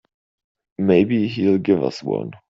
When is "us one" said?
1.83-2.31